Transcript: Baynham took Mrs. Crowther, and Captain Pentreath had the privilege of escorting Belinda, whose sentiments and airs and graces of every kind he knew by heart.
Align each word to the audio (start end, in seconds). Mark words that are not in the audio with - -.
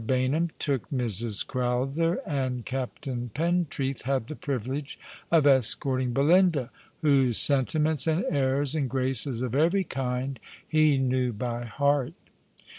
Baynham 0.07 0.49
took 0.57 0.89
Mrs. 0.89 1.45
Crowther, 1.45 2.21
and 2.25 2.65
Captain 2.65 3.29
Pentreath 3.35 4.01
had 4.01 4.25
the 4.25 4.35
privilege 4.35 4.97
of 5.31 5.45
escorting 5.45 6.11
Belinda, 6.11 6.71
whose 7.01 7.37
sentiments 7.37 8.07
and 8.07 8.25
airs 8.27 8.73
and 8.73 8.89
graces 8.89 9.43
of 9.43 9.53
every 9.53 9.83
kind 9.83 10.39
he 10.67 10.97
knew 10.97 11.31
by 11.33 11.65
heart. 11.65 12.15